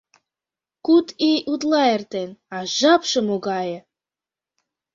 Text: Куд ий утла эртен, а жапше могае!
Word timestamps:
Куд 0.85 1.07
ий 1.29 1.39
утла 1.51 1.81
эртен, 1.95 2.29
а 2.55 2.57
жапше 2.77 3.19
могае! 3.27 3.77